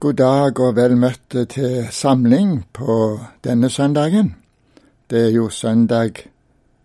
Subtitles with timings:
[0.00, 4.30] God dag og vel møtt til samling på denne søndagen.
[5.10, 6.22] Det er jo søndag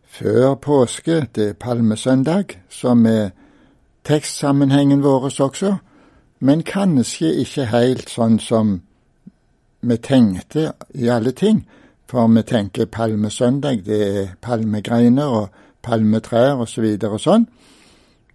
[0.04, 3.30] før påske, det er palmesøndag, som er
[4.04, 5.76] tekstsammenhengen vår også,
[6.40, 8.82] men kanskje ikke helt sånn som
[9.82, 11.64] vi tenkte i alle ting.
[12.12, 15.48] For vi tenker palmesøndag, det er palmegreiner og
[15.82, 17.48] palmetrær og så videre og sånn.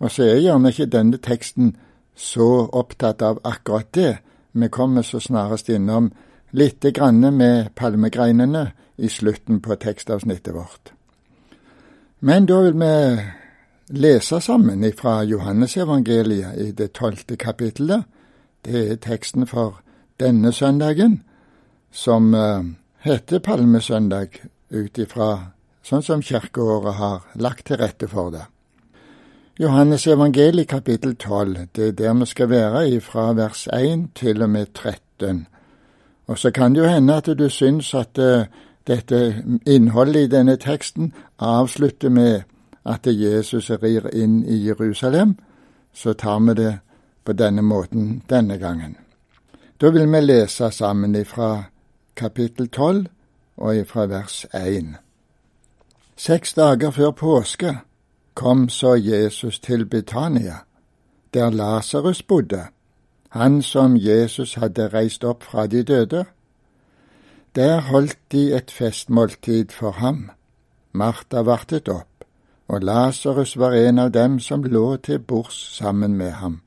[0.01, 1.77] Og så er gjerne ikke denne teksten
[2.17, 4.17] så opptatt av akkurat det
[4.53, 6.11] vi kommer så snarest innom
[6.51, 10.93] lite grann med palmegreinene i slutten på tekstavsnittet vårt.
[12.19, 13.23] Men da vil vi
[13.91, 18.05] lese sammen fra Johannesevangeliet i det tolvte kapittelet.
[18.65, 19.81] Det er teksten for
[20.21, 21.23] denne søndagen,
[21.93, 22.65] som uh,
[23.01, 24.37] heter Palmesøndag
[24.71, 25.31] ut ifra
[25.83, 28.45] sånn som kirkeåret har lagt til rette for det.
[29.61, 34.51] Johannes evangeli kapittel 12, det er der vi skal være fra vers 1 til og
[34.51, 35.47] med 13.
[36.27, 38.47] Og så kan det jo hende at du syns at uh,
[38.87, 42.41] dette innholdet i denne teksten avslutter med
[42.87, 45.37] at Jesus rir inn i Jerusalem.
[45.93, 46.79] Så tar vi det
[47.25, 48.97] på denne måten denne gangen.
[49.81, 51.65] Da vil vi lese sammen ifra
[52.17, 53.07] kapittel 12
[53.57, 54.97] og ifra vers 1.
[56.17, 57.77] Seks dager før påske
[58.35, 60.57] kom så Jesus til Betania,
[61.35, 62.63] der Lasarus bodde,
[63.29, 66.25] han som Jesus hadde reist opp fra de døde.
[67.55, 70.31] Der holdt de et festmåltid for ham.
[70.93, 72.25] Martha vartet opp,
[72.69, 76.61] og Lasarus var en av dem som lå til bords sammen med ham.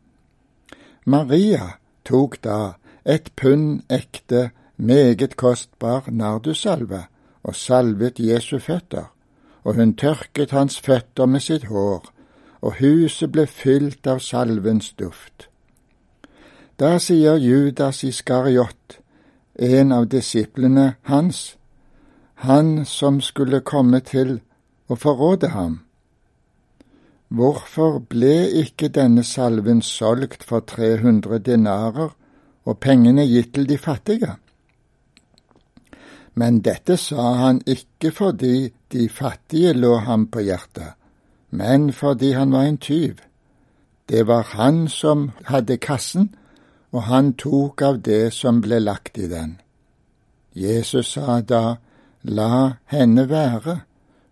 [1.05, 1.73] Maria
[2.05, 2.73] tok da
[3.05, 7.05] et pund ekte, meget kostbar nardusalve
[7.43, 9.13] og salvet Jesu føtter
[9.63, 12.05] og hun tørket hans føtter med sitt hår,
[12.61, 15.47] og huset ble fylt av salvens duft.
[16.79, 18.99] Da sier Judas Iskariot,
[19.59, 21.55] en av disiplene hans,
[22.43, 24.39] han som skulle komme til
[24.89, 25.81] å forråde ham.
[27.33, 32.11] Hvorfor ble ikke denne salven solgt for 300 dinarer
[32.65, 34.35] og pengene gitt til de fattige?
[36.33, 40.95] Men dette sa han ikke fordi de fattige lå ham på hjertet,
[41.49, 43.21] men fordi han var en tyv.
[44.09, 46.33] Det var han som hadde kassen,
[46.91, 49.59] og han tok av det som ble lagt i den.
[50.53, 51.77] Jesus sa da,
[52.23, 53.81] La henne være,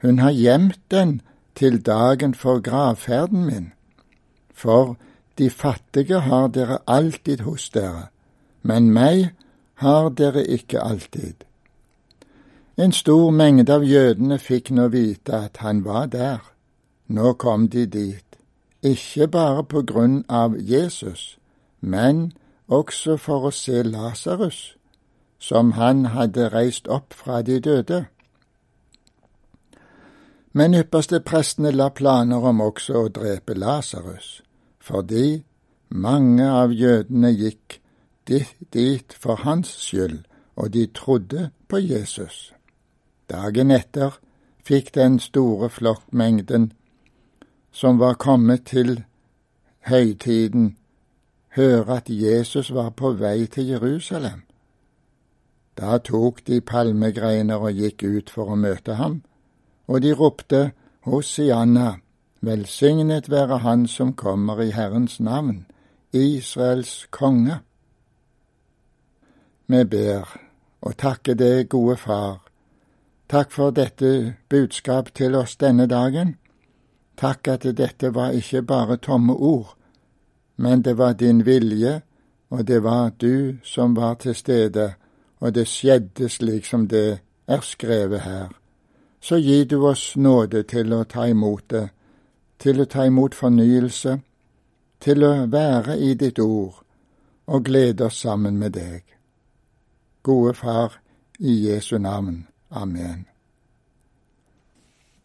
[0.02, 1.22] hun har gjemt den
[1.56, 3.72] til dagen for gravferden min.
[4.54, 4.96] For
[5.38, 8.08] de fattige har dere alltid hos dere,
[8.62, 9.32] men meg
[9.82, 11.44] har dere ikke alltid.
[12.78, 16.40] En stor mengde av jødene fikk nå vite at han var der.
[17.08, 18.38] Nå kom de dit,
[18.82, 21.38] ikke bare på grunn av Jesus,
[21.82, 22.32] men
[22.68, 24.78] også for å se Lasarus,
[25.40, 28.06] som han hadde reist opp fra de døde.
[30.54, 34.42] Men ypperste prestene la planer om også å drepe Lasarus,
[34.80, 35.44] fordi
[35.90, 37.82] mange av jødene gikk
[38.28, 40.24] dit for hans skyld,
[40.56, 42.54] og de trodde på Jesus.
[43.32, 44.18] Dagen etter
[44.68, 46.72] fikk den store flokkmengden
[47.72, 49.04] som var kommet til
[49.88, 50.76] høytiden,
[51.56, 54.44] høre at Jesus var på vei til Jerusalem.
[55.78, 59.22] Da tok de palmegreiner og gikk ut for å møte ham,
[59.88, 60.72] og de ropte
[61.08, 62.02] Hosianna,
[62.42, 65.66] velsignet være Han som kommer i Herrens navn,
[66.14, 67.62] Israels konge.
[69.68, 70.38] Vi ber
[70.82, 72.51] og takker deg, gode Far,
[73.32, 76.34] Takk for dette budskap til oss denne dagen.
[77.16, 79.78] Takk at dette var ikke bare tomme ord,
[80.58, 82.02] men det var din vilje,
[82.50, 84.94] og det var du som var til stede,
[85.40, 88.52] og det skjedde slik som det er skrevet her.
[89.22, 91.88] Så gi du oss nåde til å ta imot det,
[92.60, 94.20] til å ta imot fornyelse,
[95.00, 96.84] til å være i ditt ord
[97.48, 99.04] og glede oss sammen med deg.
[100.24, 101.00] Gode Far,
[101.40, 102.51] i Jesu navn.
[102.72, 103.26] Amen.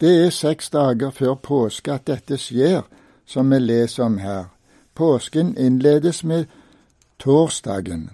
[0.01, 2.83] Det er seks dager før påske at dette skjer,
[3.25, 4.45] som vi leser om her.
[4.95, 6.45] Påsken innledes med
[7.19, 8.09] torsdagen,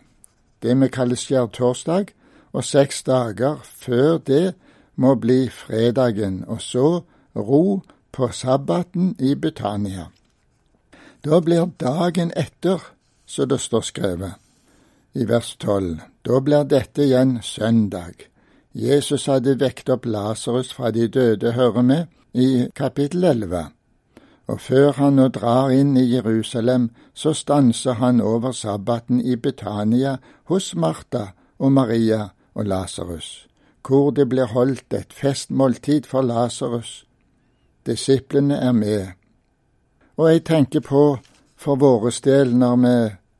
[0.61, 2.13] det vi kaller skjærtorsdag,
[2.53, 4.53] og seks dager før det
[4.95, 7.01] må bli fredagen, og så
[7.35, 7.81] ro
[8.11, 10.07] på sabbaten i Betania.
[11.25, 12.79] Da blir dagen etter,
[13.25, 14.33] så det står skrevet
[15.13, 18.32] i vers tolv, da blir dette igjen søndag.
[18.73, 21.99] Jesus hadde vekt opp Lasarus fra de døde, hører vi
[22.33, 23.65] i kapittel 11.
[24.47, 30.17] og før han nå drar inn i Jerusalem, så stanser han over sabbaten i Betania
[30.49, 31.25] hos Martha
[31.59, 33.47] og Maria og Lasarus,
[33.87, 37.05] hvor det blir holdt et festmåltid for Lasarus.
[37.85, 39.07] Disiplene er med.
[40.17, 41.17] Og jeg tenker på
[41.55, 42.95] for våres del når vi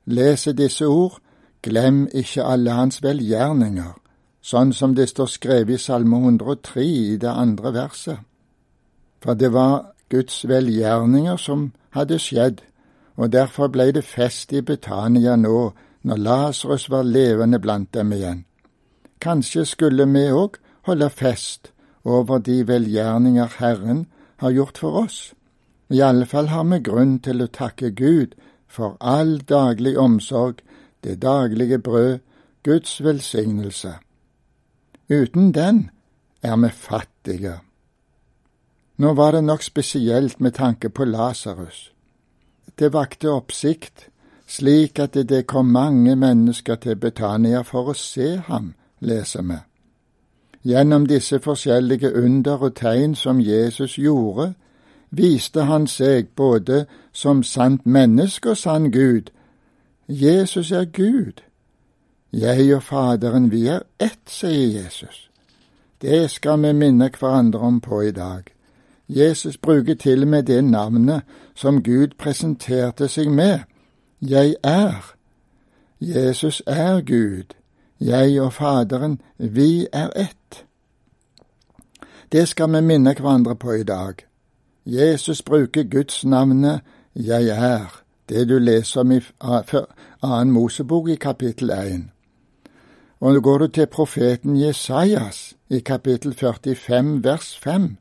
[0.05, 1.19] leser disse ord,
[1.61, 4.02] glem ikke alle hans velgjerninger,
[4.43, 8.19] sånn som det står skrevet i Salme 103 i det andre verset.
[9.23, 12.61] For det var Guds velgjerninger som hadde skjedd,
[13.15, 15.71] og derfor ble det fest i Betania nå
[16.03, 18.43] når Lasarus var levende blant dem igjen.
[19.21, 20.59] Kanskje skulle vi òg
[20.89, 21.71] holde fest
[22.03, 24.05] over de velgjerninger Herren
[24.43, 25.33] har gjort for oss.
[25.89, 28.35] I alle fall har vi grunn til å takke Gud
[28.67, 30.59] for all daglig omsorg,
[31.03, 32.19] det daglige brød,
[32.63, 33.99] Guds velsignelse.
[35.09, 35.89] Uten den
[36.41, 37.59] er vi fattige.
[38.97, 41.93] Nå var det nok spesielt med tanke på Lasarus.
[42.79, 44.09] Det vakte oppsikt,
[44.47, 49.59] slik at det kom mange mennesker til Betania for å se ham, leser vi.
[50.63, 54.53] Gjennom disse forskjellige under og tegn som Jesus gjorde,
[55.09, 59.29] viste han seg både som sant menneske og sann Gud.
[60.07, 61.43] Jesus er Gud.
[62.33, 65.29] Jeg og Faderen, vi er ett, sier Jesus.
[66.01, 68.43] Det skal vi minne hverandre om på i dag.
[69.07, 71.21] Jesus bruker til og med det navnet
[71.55, 73.59] som Gud presenterte seg med.
[74.21, 75.13] Jeg er.
[76.01, 77.53] Jesus er Gud.
[77.99, 80.65] Jeg og Faderen, vi er ett.
[82.31, 84.13] Det skal vi minne hverandre på i dag.
[84.85, 86.81] Jesus bruker Guds navnet
[87.15, 89.21] Jeg er, det du leser om i
[90.21, 92.12] annen Mosebok i kapittel 1.
[93.23, 97.93] Og nå går du til profeten Jesajas i kapittel 45 vers 5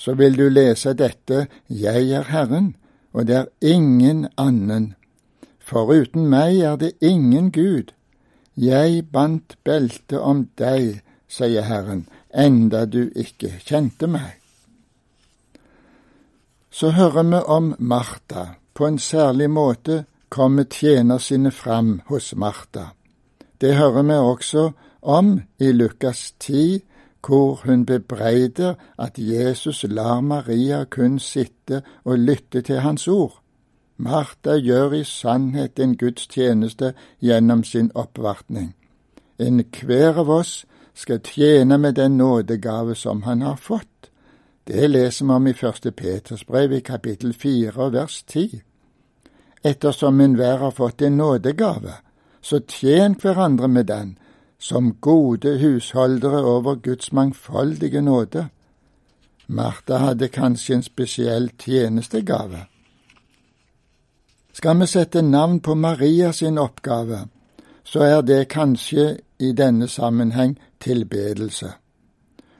[0.00, 2.76] så vil du lese dette Jeg er Herren,
[3.12, 4.94] og det er ingen annen.
[5.58, 7.92] Foruten meg er det ingen Gud.
[8.56, 14.40] Jeg bandt beltet om deg, sier Herren, enda du ikke kjente meg.
[16.70, 18.46] Så hører vi om Martha.
[18.74, 22.94] På en særlig måte kommer tjener sine fram hos Martha.
[23.60, 24.70] Det hører vi også
[25.02, 26.80] om i Lukas 10,
[27.26, 33.40] hvor hun bebreider at Jesus lar Maria kun sitte og lytte til hans ord.
[33.96, 38.74] Martha gjør i sannhet en gudstjeneste gjennom sin oppvartning.
[39.38, 40.64] Enhver av oss
[40.94, 44.10] skal tjene med den nådegave som han har fått.
[44.66, 48.62] Det leser vi om i første Peters brev i kapittel fire vers ti.
[49.64, 51.92] Ettersom enhver har fått en nådegave,
[52.40, 54.18] så tjen hverandre med den,
[54.58, 58.48] som gode husholdere over Guds mangfoldige nåde.
[59.46, 62.66] Martha hadde kanskje en spesiell tjenestegave.
[64.52, 67.18] Skal vi sette navn på Maria sin oppgave,
[67.84, 71.72] så er det kanskje i denne sammenheng tilbedelse.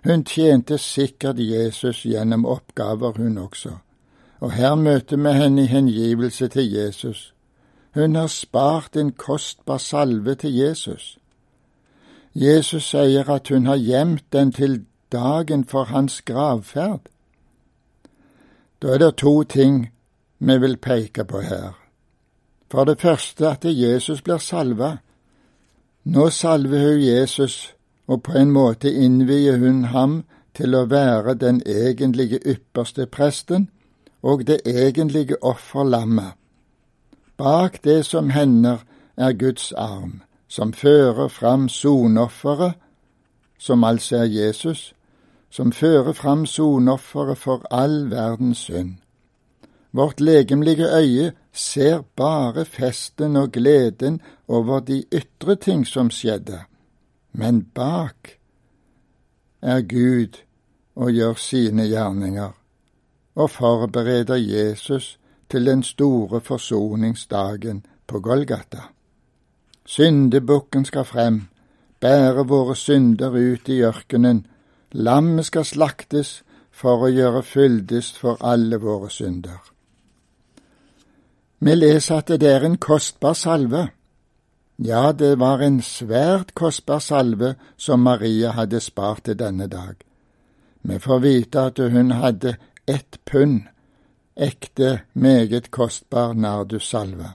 [0.05, 3.71] Hun tjente sikkert Jesus gjennom oppgaver, hun også,
[4.41, 7.35] og her møter vi henne i hengivelse til Jesus.
[7.94, 11.19] Hun har spart en kostbar salve til Jesus.
[12.34, 17.08] Jesus sier at hun har gjemt den til dagen for hans gravferd.
[18.82, 19.90] Da er det to ting
[20.38, 21.75] vi vil peke på her.
[22.70, 24.96] For det første at Jesus blir salva.
[26.04, 27.75] Nå salver hun Jesus,
[28.06, 30.23] og på en måte innvier hun ham
[30.54, 33.68] til å være den egentlige ypperste presten
[34.23, 36.39] og det egentlige offerlammet.
[37.40, 38.78] Bak det som hender,
[39.16, 42.75] er Guds arm som fører fram sonofferet,
[43.59, 44.94] som altså er Jesus,
[45.50, 48.99] som fører fram sonofferet for all verdens synd.
[49.92, 56.59] Vårt legemlige øye ser bare festen og gleden over de ytre ting som skjedde,
[57.32, 58.37] men bak
[59.62, 60.42] er Gud
[60.94, 62.52] og gjør sine gjerninger,
[63.35, 65.18] og forbereder Jesus
[65.50, 68.88] til den store forsoningsdagen på Golgata.
[69.87, 71.42] Syndebukken skal frem,
[72.00, 74.47] bære våre synder ut i ørkenen,
[74.92, 79.59] lammet skal slaktes for å gjøre fyldest for alle våre synder.
[81.61, 83.88] Vi leser at det er en kostbar salve.
[84.78, 89.99] Ja, det var en svært kostbar salve som Maria hadde spart til denne dag.
[90.83, 92.57] Vi får vite at hun hadde
[92.88, 93.66] ett pund,
[94.37, 97.32] ekte, meget kostbar nardussalve.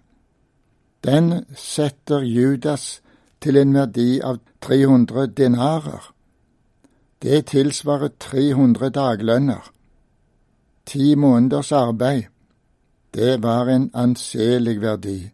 [1.04, 3.02] Den setter Judas
[3.42, 6.14] til en verdi av 300 denarer.
[7.22, 9.72] Det tilsvarer 300 daglønner.
[10.86, 12.24] ti måneders arbeid.
[13.14, 15.32] Det var en anselig verdi.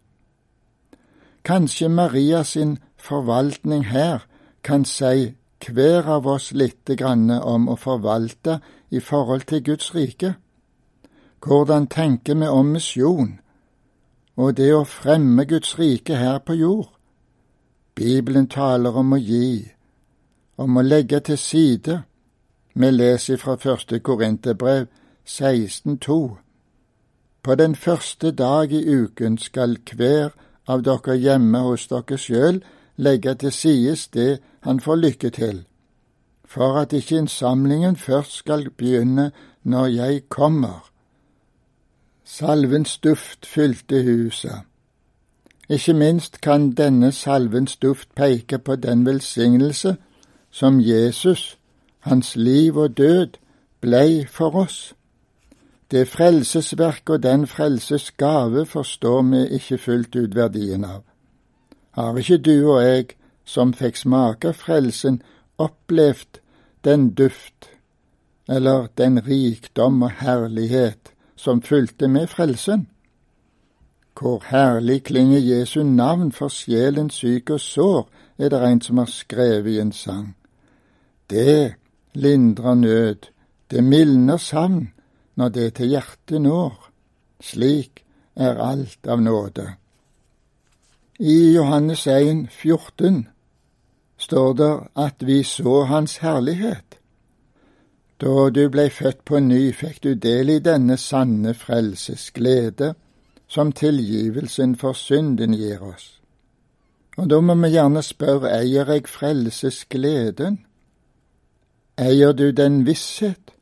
[1.43, 4.19] Kanskje Maria sin forvaltning her
[4.63, 5.33] kan si
[5.67, 10.35] hver av oss lite grann om å forvalte i forhold til Guds rike.
[11.45, 13.39] Hvordan tenker vi om misjon
[14.37, 16.91] og det å fremme Guds rike her på jord?
[17.97, 19.71] Bibelen taler om å gi,
[20.61, 21.95] om å legge til side.
[22.73, 24.85] Vi leser fra første Korinterbrev
[25.25, 26.19] 16,2.
[27.41, 30.37] På den første dag i uken skal hver
[30.69, 32.61] av dere hjemme hos dere sjøl
[33.01, 35.65] legge til sides det han får lykke til,
[36.45, 39.31] for at ikke innsamlingen først skal begynne
[39.63, 40.90] når jeg kommer.
[42.31, 44.61] Salvens duft fylte huset.
[45.69, 49.97] Ikke minst kan denne salvens duft peke på den velsignelse
[50.51, 51.57] som Jesus,
[51.99, 53.27] hans liv og død,
[53.81, 54.95] blei for oss.
[55.91, 61.03] Det frelsesverk og den frelses gave forstår vi ikke fullt ut verdien av.
[61.91, 63.05] Har ikke du og jeg,
[63.45, 65.21] som fikk smake frelsen,
[65.57, 66.39] opplevd
[66.83, 67.73] den duft
[68.47, 71.10] eller den rikdom og herlighet
[71.41, 72.87] som fulgte med frelsen?
[74.19, 79.09] Hvor herlig klinger Jesu navn for sjelen syk og sår, er det en som har
[79.09, 80.35] skrevet i en sang.
[81.29, 81.73] Det
[82.13, 83.31] lindrer nød,
[83.71, 84.93] det mildner savn,
[85.35, 86.89] når det til hjertet når.
[87.41, 88.03] Slik
[88.35, 89.67] er alt av nåde.
[91.19, 93.27] I Johannes 1, 14
[94.17, 97.00] står det at vi så Hans herlighet.
[98.21, 102.93] Da du blei født på ny, fikk du del i denne sanne frelses glede,
[103.47, 106.21] som tilgivelsen for synden gir oss.
[107.17, 110.59] Og da må vi gjerne spørre, eier jeg frelsesgleden?
[111.97, 113.55] Eier du den visshet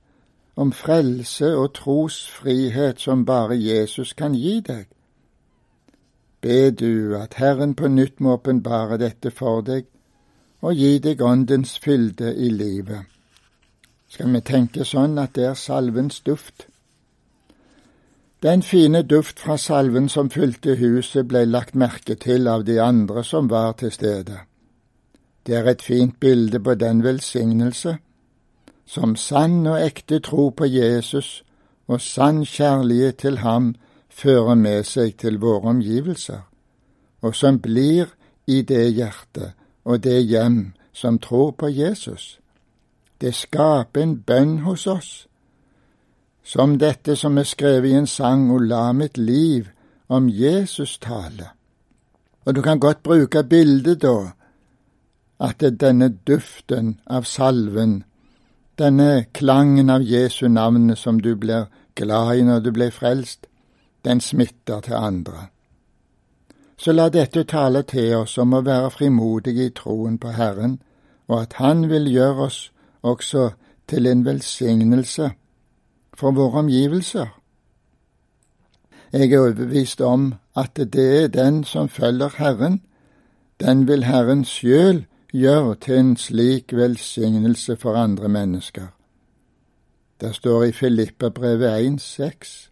[0.60, 4.90] om frelse og trosfrihet som bare Jesus kan gi deg.
[6.42, 9.88] Be du at Herren på nytt må åpenbare dette for deg
[10.62, 13.19] og gi deg Åndens fylde i livet.
[14.10, 16.66] Skal vi tenke sånn at det er salvens duft?
[18.42, 23.24] Den fine duft fra salven som fylte huset, ble lagt merke til av de andre
[23.24, 24.40] som var til stede.
[25.46, 27.98] Det er et fint bilde på den velsignelse
[28.90, 31.44] som sann og ekte tro på Jesus
[31.88, 33.76] og sann kjærlighet til ham
[34.10, 36.42] fører med seg til våre omgivelser,
[37.22, 38.10] og som blir
[38.48, 39.54] i det hjertet
[39.86, 42.40] og det hjem som tror på Jesus.
[43.22, 45.28] Det skaper en bønn hos oss,
[46.44, 49.70] som dette som er skrevet i en sang, og la mitt liv
[50.08, 51.52] om Jesus tale.
[52.46, 54.32] Og du kan godt bruke bildet da,
[55.40, 58.04] at det er denne duften av salven
[58.80, 63.48] denne klangen av Jesu navnet som du blir glad i når du blir frelst,
[64.06, 65.50] den smitter til andre.
[66.78, 70.80] Så la dette tale til oss om å være frimodige i troen på Herren,
[71.28, 72.60] og at Han vil gjøre oss
[73.02, 73.50] også
[73.88, 75.32] til en velsignelse
[76.14, 77.28] for våre omgivelser.
[79.14, 82.82] Jeg er overbevist om at det er den som følger Herren,
[83.60, 88.88] den vil Herren sjøl gjøre til en slik velsignelse for andre mennesker.
[90.22, 92.70] Det står i Filippabrevet 1,6.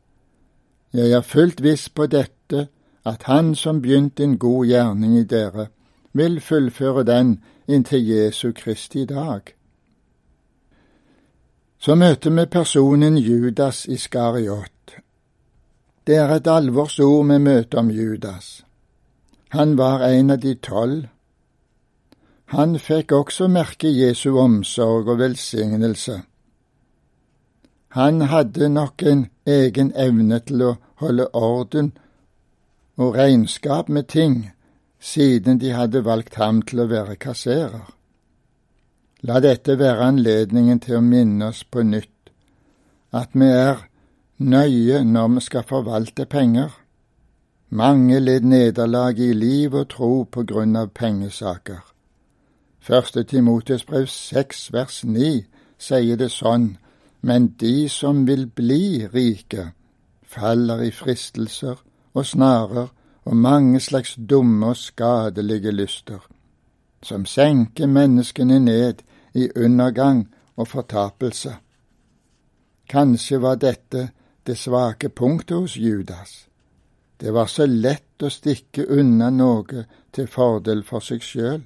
[0.93, 2.67] Jeg er fullt viss på dette,
[3.05, 5.67] at Han som begynte en god gjerning i dere,
[6.13, 9.56] vil fullføre den inntil Jesu Kristi dag.
[11.87, 14.97] Så møter vi personen Judas Iskariot.
[16.07, 18.65] Det er et alvorsord vi møter om Judas.
[19.55, 21.05] Han var en av de tolv
[22.47, 26.21] han fikk også merke Jesu omsorg og velsignelse.
[27.95, 31.91] Han hadde nok en egen evne til å holde orden
[32.95, 34.37] og regnskap med ting,
[34.99, 37.83] siden de hadde valgt ham til å være kasserer.
[39.23, 42.29] La dette være anledningen til å minne oss på nytt
[43.17, 43.87] at vi er
[44.37, 46.69] nøye når vi skal forvalte penger.
[47.69, 51.81] Mange led nederlag i liv og tro på grunn av pengesaker.
[52.79, 55.47] Første Timotes brev seks vers ni
[55.77, 56.77] sier det sånn,
[57.21, 59.71] men de som vil bli rike,
[60.23, 61.81] faller i fristelser
[62.13, 62.93] og snarer
[63.25, 66.21] og mange slags dumme og skadelige lyster,
[67.03, 69.03] som senker menneskene ned
[69.37, 70.25] i undergang
[70.55, 71.53] og fortapelse.
[72.89, 74.09] Kanskje var dette
[74.47, 76.47] det svake punktet hos Judas.
[77.17, 81.63] Det var så lett å stikke unna noe til fordel for seg sjøl.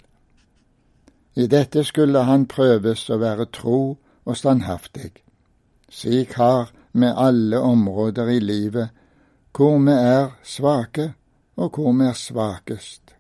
[1.36, 3.82] I dette skulle han prøves å være tro
[4.24, 5.12] og standhaftig.
[5.92, 8.90] Slik har med alle områder i livet
[9.56, 11.14] hvor vi er svake,
[11.56, 13.16] og hvor vi er svakest.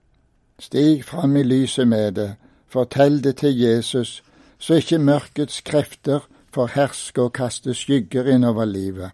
[0.60, 2.29] Stig fram i lyset med det,
[2.67, 4.22] fortell det til Jesus,
[4.62, 9.12] så ikke mørkets krefter får herske og kaste skygger innover livet.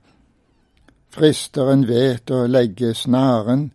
[1.09, 3.69] Fristeren vet å legge snaren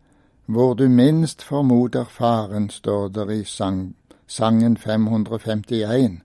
[0.53, 3.95] hvor du minst formoder faren, står der i sang,
[4.27, 6.21] sangen 551.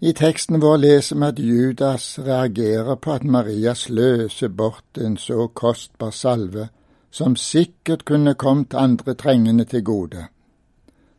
[0.00, 5.48] I teksten vår leser vi at Judas reagerer på at Maria sløser bort en så
[5.48, 6.68] kostbar salve,
[7.10, 10.26] som sikkert kunne kommet andre trengende til gode.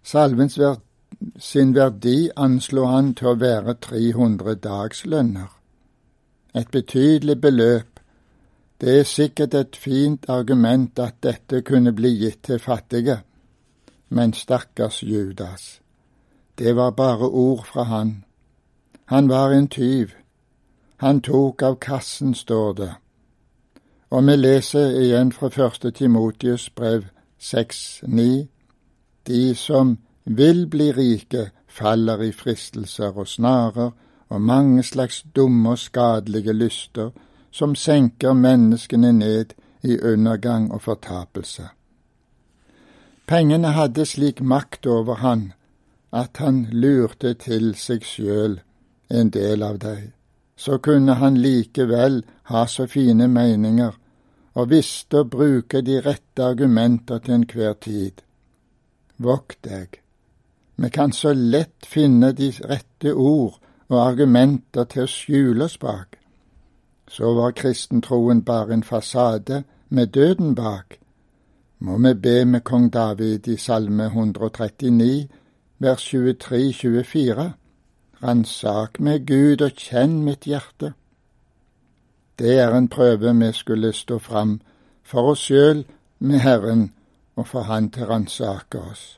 [0.04, 0.58] Salvens
[1.40, 5.50] sin verdi anslo han til å være 300 dagslønner.
[6.54, 8.00] Et betydelig beløp.
[8.82, 13.22] Det er sikkert et fint argument at dette kunne bli gitt til fattige,
[14.10, 15.82] men stakkars Judas,
[16.58, 18.24] det var bare ord fra han
[19.08, 20.08] han var en tyv.
[20.98, 22.94] Han tok av kassen, står det.
[24.10, 27.06] Og vi leser igjen fra første Timotius brev
[27.40, 28.48] 6,9.
[29.28, 29.98] De som
[30.28, 33.92] vil bli rike, faller i fristelser og snarer
[34.30, 37.10] og mange slags dumme og skadelige lyster
[37.52, 39.54] som senker menneskene ned
[39.84, 41.70] i undergang og fortapelse.
[43.28, 45.54] Pengene hadde slik makt over han
[46.14, 48.60] at han lurte til seg sjøl
[49.12, 50.12] en del av deg,
[50.56, 53.96] så kunne han likevel ha så fine meninger
[54.58, 58.24] og visste å bruke de rette argumenter til enhver tid.
[59.18, 60.00] Vokt deg.
[60.80, 63.58] Vi kan så lett finne de rette ord
[63.90, 66.20] og argumenter til å skjule oss bak.
[67.10, 71.00] Så var kristentroen bare en fasade med døden bak.
[71.80, 75.28] Må vi be med kong David i Salme 139,
[75.80, 77.50] vers 23-24.
[78.22, 80.94] Ransak meg, Gud, og kjenn mitt hjerte.
[82.38, 84.60] Det er en prøve vi skulle stå fram
[85.04, 85.86] for oss sjøl
[86.20, 86.92] med Herren
[87.36, 89.18] og for Han til ransake oss.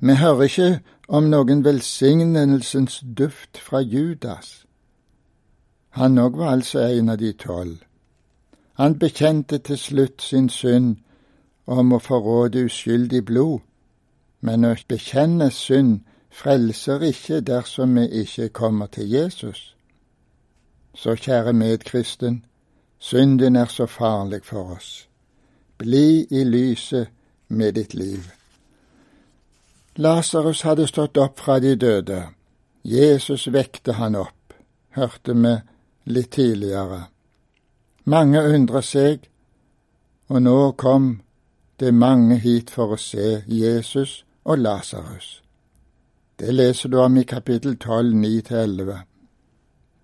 [0.00, 4.66] Vi hører ikke om noen velsignelsens duft fra Judas.
[5.96, 7.78] Han òg var altså en av de tolv.
[8.76, 10.96] Han bekjente til slutt sin synd
[11.66, 13.62] om å forråde uskyldig blod,
[14.40, 19.72] men å bekjenne synd frelser ikke dersom vi ikke kommer til Jesus.
[20.94, 22.44] Så kjære medkristen,
[22.98, 25.08] synden er så farlig for oss.
[25.78, 27.08] Bli i lyset
[27.48, 28.35] med ditt liv.
[29.96, 32.26] Lasarus hadde stått opp fra de døde.
[32.84, 34.52] Jesus vekte han opp,
[34.92, 35.54] hørte vi
[36.12, 37.06] litt tidligere.
[38.04, 39.24] Mange undrer seg,
[40.28, 41.08] og nå kom
[41.80, 45.40] det mange hit for å se Jesus og Lasarus.
[46.36, 48.96] Det leser du om i kapittel 12, 9-11.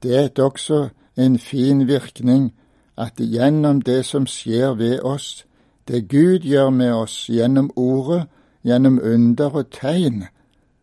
[0.03, 2.53] Det er også en fin virkning
[2.97, 5.45] at gjennom det som skjer ved oss,
[5.89, 8.27] det Gud gjør med oss gjennom ordet,
[8.65, 10.25] gjennom under og tegn,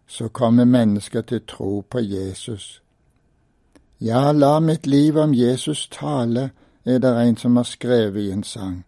[0.08, 2.82] så kommer mennesker til tro på Jesus.
[4.02, 6.50] Ja, la mitt liv om Jesus tale,
[6.86, 8.86] er det en som har skrevet i en sang.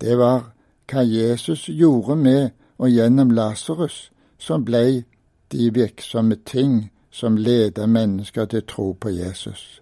[0.00, 0.52] Det var
[0.92, 5.04] hva Jesus gjorde med og gjennom Lasarus, som blei
[5.52, 9.80] de virksomme ting som leder mennesker til tro på Jesus.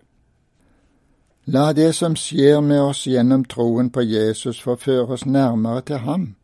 [1.46, 6.34] La det som skjer med oss gjennom troen på Jesus, forføre oss nærmere til ham,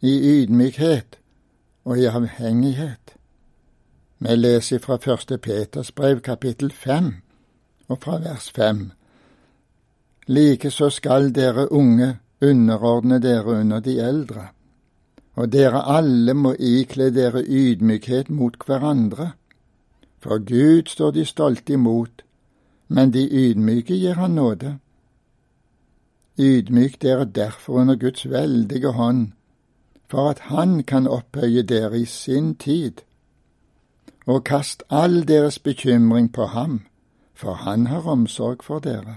[0.00, 1.18] i ydmykhet
[1.84, 3.14] og i avhengighet.
[4.18, 7.14] Vi leser fra første Peters brev kapittel fem
[7.88, 8.90] og fra vers fem.
[10.26, 14.48] Likeså skal dere unge underordne dere under de eldre
[15.36, 19.30] og dere alle må ikle dere ydmykhet mot hverandre.
[20.18, 22.24] For Gud står de stolte imot,
[22.88, 24.78] men de ydmyke gir han nåde.
[26.40, 29.32] Ydmyk dere derfor under Guds veldige hånd,
[30.08, 32.92] for at Han kan opphøye dere i sin tid.
[34.26, 36.86] Og kast all deres bekymring på ham,
[37.34, 39.16] for han har omsorg for dere.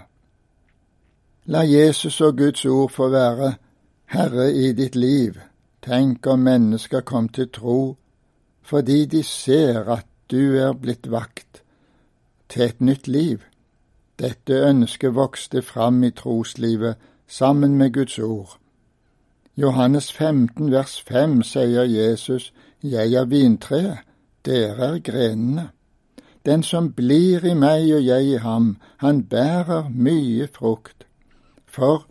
[1.45, 3.54] La Jesus og Guds ord få være
[4.06, 5.34] Herre i ditt liv
[5.82, 7.97] Tenk om mennesker kom til tro
[8.62, 11.63] fordi de ser at du er blitt vakt
[12.49, 13.39] til et nytt liv.
[14.19, 16.95] Dette ønsket vokste fram i troslivet
[17.28, 18.60] sammen med Guds ord.
[19.59, 23.97] Johannes 15 vers 5 sier Jesus, Jeg er vintreet,
[24.45, 25.69] dere er grenene.
[26.45, 31.03] Den som blir i meg og jeg i ham, han bærer mye frukt.
[31.65, 32.05] For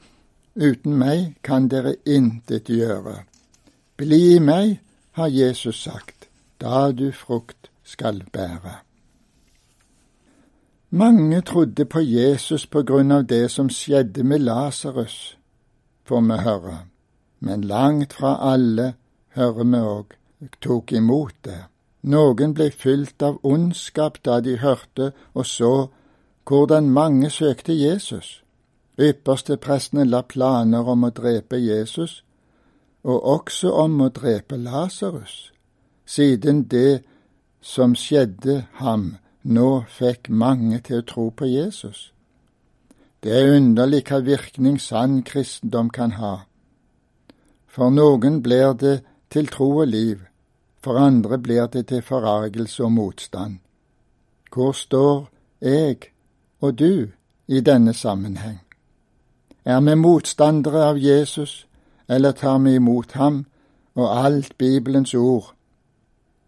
[0.60, 3.22] uten meg kan dere intet gjøre.
[3.96, 4.82] Bli i meg,
[5.16, 6.28] har Jesus sagt,
[6.60, 8.76] da du frukt skal bære.
[10.90, 15.38] Mange trodde på Jesus på grunn av det som skjedde med Lasarus,
[16.04, 16.76] får vi høre,
[17.40, 18.94] men langt fra alle,
[19.36, 20.14] hører vi òg,
[20.60, 21.60] tok imot det.
[22.02, 25.72] Noen ble fylt av ondskap da de hørte og så
[26.48, 28.42] hvordan mange søkte Jesus.
[28.98, 32.22] Yppersteprestene la planer om å drepe Jesus,
[33.04, 35.52] og også om å drepe Lasarus,
[36.06, 37.02] siden det
[37.60, 42.10] som skjedde ham, nå fikk mange til å tro på Jesus.
[43.22, 46.47] Det er underlig hva virkning sann kristendom kan ha.
[47.78, 50.24] For noen blir det til tro og liv,
[50.82, 53.58] for andre blir det til forargelse og motstand.
[54.50, 55.28] Hvor står
[55.60, 55.96] jeg
[56.60, 57.06] og du
[57.46, 58.58] i denne sammenheng?
[59.64, 61.66] Er vi motstandere av Jesus,
[62.08, 63.44] eller tar vi imot ham
[63.94, 65.54] og alt Bibelens ord?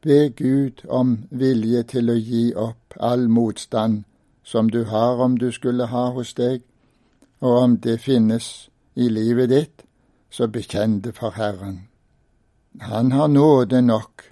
[0.02, 4.02] Be Gud om vilje til å gi opp all motstand
[4.42, 6.62] som du har om du skulle ha hos deg,
[7.40, 9.86] og om det finnes i livet ditt,
[10.30, 11.88] så bekjente for Herren.
[12.80, 14.22] Han har nåde nok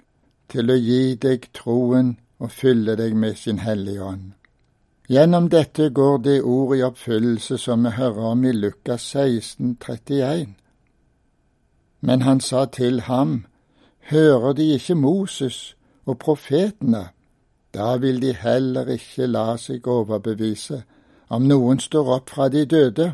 [0.49, 4.31] til å gi deg troen og fylle deg med sin Hellige Ånd.
[5.09, 10.55] Gjennom dette går det ord i oppfyllelse som vi hører om i Lukas 16, 31.
[12.01, 13.45] Men han sa til ham,
[14.09, 17.09] Hører de ikke Moses og profetene,
[17.73, 20.83] da vil de heller ikke la seg overbevise
[21.29, 23.11] om noen står opp fra de døde.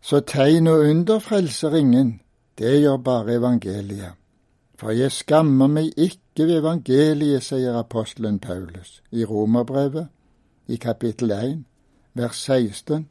[0.00, 2.20] Så tegn og under frelser ingen,
[2.58, 4.16] det gjør bare evangeliet.
[4.80, 10.08] For jeg skammer meg ikke ved evangeliet, sier apostelen Paulus i Romerbrevet
[10.68, 11.58] i kapittel 1,
[12.14, 13.08] vers 16.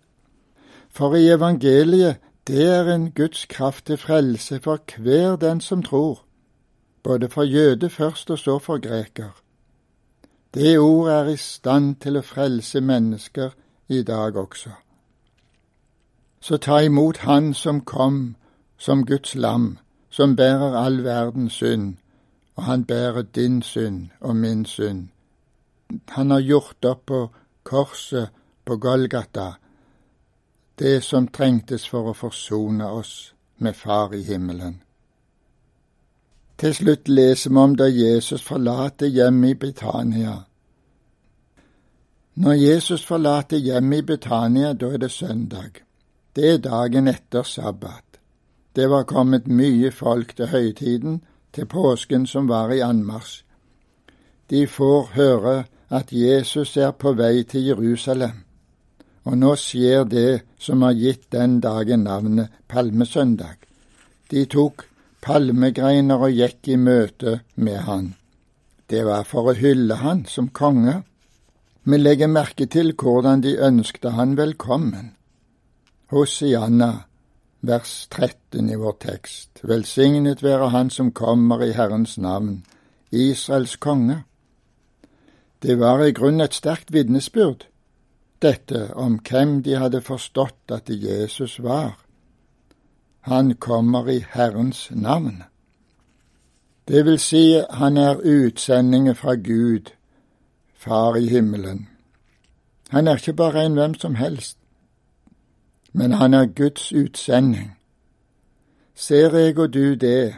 [0.89, 6.25] For i evangeliet, det er en Guds kraft til frelse for hver den som tror,
[7.03, 9.29] både for jøde først og så for greker.
[10.53, 13.53] Det ord er i stand til å frelse mennesker
[13.87, 14.73] i dag også.
[16.39, 18.35] Så ta imot Han som kom
[18.77, 19.77] som Guds lam,
[20.09, 21.95] som bærer all verdens synd,
[22.55, 25.07] og han bærer din synd og min synd.
[26.07, 27.29] Han har gjort opp på
[27.63, 28.29] korset
[28.65, 29.51] på Golgata,
[30.79, 34.81] det som trengtes for å forsone oss med Far i himmelen.
[36.59, 40.35] Til slutt leser vi om da Jesus forlater hjemmet i Britannia.
[42.35, 45.83] Når Jesus forlater hjemmet i Britannia, da er det søndag.
[46.35, 48.19] Det er dagen etter sabbat.
[48.75, 53.41] Det var kommet mye folk til høytiden, til påsken som var i anmarsj.
[54.49, 55.55] De får høre
[55.89, 58.45] at Jesus er på vei til Jerusalem,
[59.25, 63.57] og nå skjer det som har gitt den dagen navnet Palmesøndag.
[64.29, 64.85] De tok
[65.21, 68.13] palmegreiner og gikk i møte med han.
[68.89, 71.01] Det var for å hylle han som konge.
[71.83, 75.13] Vi legger merke til hvordan de ønskte han velkommen.
[76.09, 77.03] Hosianna,
[77.61, 79.59] vers 13 i vår tekst.
[79.61, 82.65] Velsignet være Han som kommer i Herrens navn,
[83.11, 84.23] Israels konge.
[85.61, 87.67] Det var i grunnen et sterkt vitnesbyrd,
[88.41, 91.99] dette om hvem de hadde forstått at Jesus var.
[93.21, 95.43] Han kommer i Herrens navn.
[96.87, 99.93] Det vil si, han er utsendingen fra Gud,
[100.79, 101.89] Far i himmelen.
[102.89, 104.58] Han er ikke bare en hvem som helst,
[105.93, 107.77] men han er Guds utsending.
[108.95, 110.35] Ser jeg og du det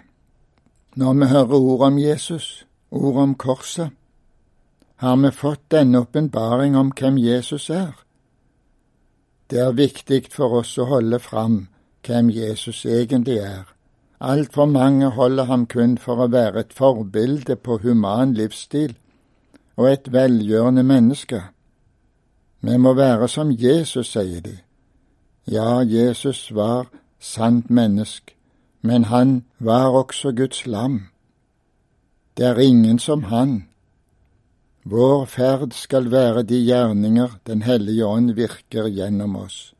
[0.96, 3.92] når vi hører ord om Jesus, ord om korset?
[5.02, 7.96] har vi fått denne åpenbaring om hvem Jesus er.
[9.50, 11.56] Det er viktig for oss å holde fram
[12.06, 13.64] hvem Jesus egentlig er.
[14.22, 18.94] Altfor mange holder ham kun for å være et forbilde på human livsstil
[19.74, 21.42] og et velgjørende menneske.
[22.62, 24.60] Vi må være som Jesus, sier de.
[25.47, 26.88] Ja, Jesus var
[27.19, 28.36] sant mennesk,
[28.82, 31.08] men han var også Guds lam.
[32.38, 33.71] Det er ingen som han
[34.84, 39.73] vår ferd skal være de gjerninger Den hellige ånd virker gjennom oss.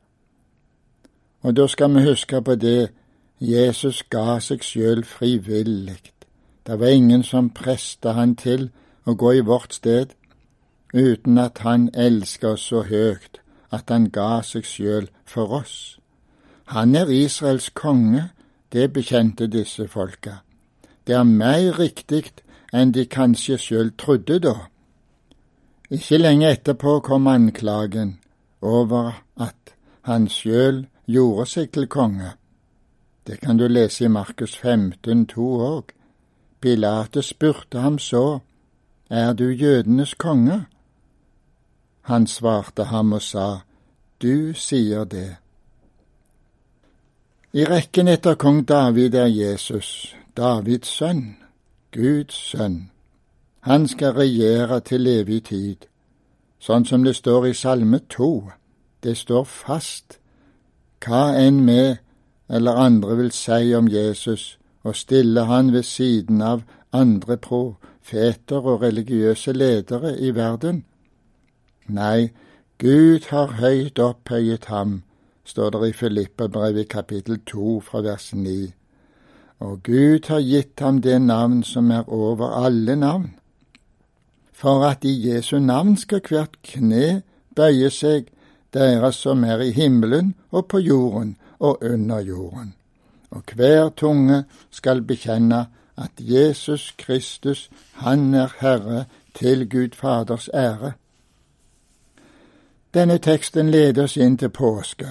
[1.42, 2.92] Og da skal vi huske på det
[3.40, 6.14] Jesus ga seg sjøl frivillig.
[6.68, 8.70] Det var ingen som preste han til
[9.06, 10.14] å gå i vårt sted,
[10.94, 13.41] uten at han elska oss så høyt
[13.72, 15.98] at han ga seg sjøl for oss.
[16.72, 18.30] Han er Israels konge,
[18.72, 20.40] det bekjente disse folka.
[21.08, 22.32] Det er mer riktig
[22.74, 24.56] enn de kanskje sjøl trodde da.
[25.92, 28.20] Ikke lenge etterpå kom anklagen
[28.62, 29.76] over at
[30.08, 32.32] han sjøl gjorde seg til konge.
[33.28, 35.92] Det kan du lese i Markus 15, 2 òg.
[36.62, 38.40] Pilates spurte ham så,
[39.10, 40.66] Er du jødenes konge?
[42.02, 43.62] Han svarte ham og sa,
[44.22, 45.38] Du sier det.
[47.54, 51.36] I rekken etter kong David er Jesus, Davids sønn,
[51.92, 52.92] Guds sønn.
[53.62, 55.88] Han skal regjere til evig tid,
[56.60, 58.50] sånn som det står i Salme to.
[59.04, 60.18] Det står fast.
[61.04, 61.84] Hva enn vi
[62.52, 68.82] eller andre vil si om Jesus, og stille han ved siden av andre profeter og
[68.82, 70.84] religiøse ledere i verden?
[71.92, 72.32] Nei,
[72.80, 75.02] Gud har høyt opphøyet ham,
[75.46, 78.74] står det i Filippabrevet kapittel to fra vers ni.
[79.60, 83.32] Og Gud har gitt ham det navn som er over alle navn,
[84.54, 87.22] for at i Jesu navn skal hvert kne
[87.56, 88.30] bøye seg,
[88.74, 92.74] deres som er i himmelen og på jorden og under jorden
[93.32, 95.66] og hver tunge skal bekjenne
[95.98, 100.92] at Jesus Kristus, Han er Herre til Gud Faders ære.
[102.94, 105.08] Denne teksten leder oss inn til påske.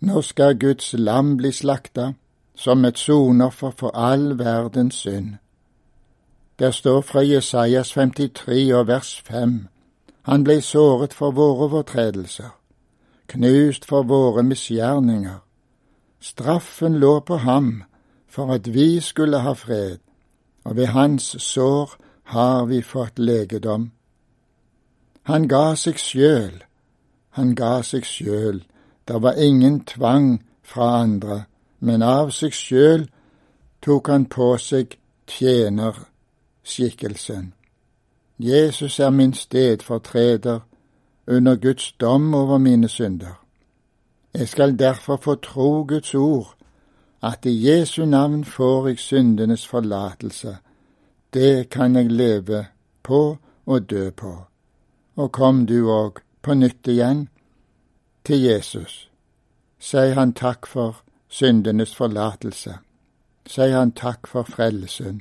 [0.00, 2.12] Nå skal Guds lam bli slakta
[2.54, 5.34] som et sonoffer for all verdens synd.
[6.58, 9.68] Der står fra Jesajas 53 og vers 5.
[10.22, 12.50] Han ble såret for våre overtredelser,
[13.28, 15.38] knust for våre misgjerninger.
[16.20, 17.84] Straffen lå på ham
[18.28, 19.98] for at vi skulle ha fred,
[20.64, 23.92] og ved hans sår har vi fått legedom.
[25.22, 26.64] Han ga seg sjøl,
[27.38, 28.64] han ga seg sjøl,
[29.08, 31.44] det var ingen tvang fra andre,
[31.80, 33.08] men av seg sjøl
[33.82, 34.98] tok han på seg
[35.30, 37.52] tjenerskikkelsen.
[38.38, 40.60] Jesus er min stedfortreder
[41.26, 43.44] under Guds dom over mine synder.
[44.34, 46.54] Jeg skal derfor få tro Guds ord,
[47.22, 50.56] at i Jesu navn får jeg syndenes forlatelse.
[51.34, 52.66] Det kan jeg leve
[53.02, 54.44] på og dø på.
[55.16, 56.12] Og kom du òg
[56.48, 57.26] på nytt igjen
[58.24, 59.08] til Jesus.
[59.78, 62.78] Sier han takk for syndenes forlatelse.
[63.44, 65.20] Sier han takk for frelsen.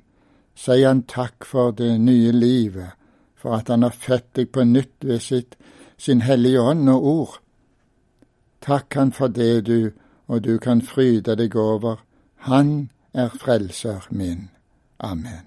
[0.56, 2.96] Sier han takk for det nye livet,
[3.36, 5.60] for at han har født deg på nytt ved sitt,
[5.98, 7.36] sin Hellige Ånd og ord
[8.62, 9.92] Takk Han for det, du,
[10.28, 12.04] og du kan fryde deg over.
[12.36, 14.50] Han er frelser min.
[15.00, 15.47] Amen.